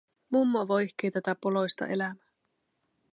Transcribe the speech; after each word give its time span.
Mummo 0.31 0.67
voihkii 0.67 1.11
tätä 1.11 1.35
poloista 1.35 1.87
elämää. 1.87 2.29